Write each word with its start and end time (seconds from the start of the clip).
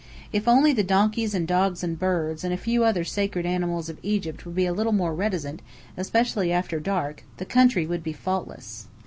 If 0.33 0.47
only 0.47 0.73
the 0.73 0.81
donkeys 0.81 1.35
and 1.35 1.47
dogs 1.47 1.83
and 1.83 1.99
birds 1.99 2.43
and 2.43 2.51
a 2.51 2.57
few 2.57 2.83
other 2.83 3.03
sacred 3.03 3.45
animals 3.45 3.87
of 3.87 3.99
Egypt 4.01 4.47
would 4.47 4.55
be 4.55 4.65
a 4.65 4.73
little 4.73 4.93
more 4.93 5.13
reticent, 5.13 5.61
especially 5.95 6.51
after 6.51 6.79
dark, 6.79 7.23
the 7.37 7.45
country 7.45 7.85
would 7.85 8.01
be 8.01 8.11
faultless. 8.13 8.87